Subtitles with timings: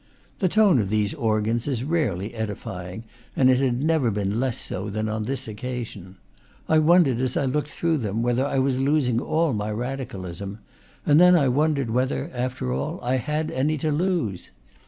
[0.39, 3.03] The tone of these organs is rarely edifying,
[3.35, 6.17] and it had never been less so than on this occasion.
[6.67, 10.57] I wondered, as I looked through them, whether I was losing all my radicalism;
[11.05, 14.49] and then I wondered whether, after all, I had any to lose.